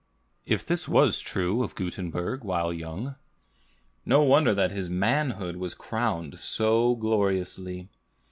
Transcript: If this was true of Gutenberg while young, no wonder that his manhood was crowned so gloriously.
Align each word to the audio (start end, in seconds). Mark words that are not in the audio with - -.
If 0.47 0.65
this 0.65 0.87
was 0.87 1.19
true 1.19 1.61
of 1.63 1.75
Gutenberg 1.75 2.43
while 2.43 2.73
young, 2.73 3.17
no 4.03 4.23
wonder 4.23 4.51
that 4.55 4.71
his 4.71 4.89
manhood 4.89 5.57
was 5.57 5.75
crowned 5.75 6.39
so 6.39 6.95
gloriously. 6.95 7.87